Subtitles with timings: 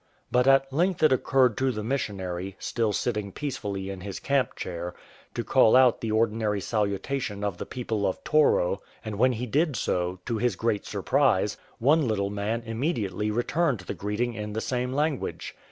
[0.33, 4.95] I3at at length it occurred to the missionary, still sitting peacefully in his camp chair,
[5.35, 9.75] to call out the ordinary salutation of the people of Toro; and when he did
[9.75, 14.59] so, to his great surprise, one little man immediately returned the greet ing in the
[14.59, 15.55] same language.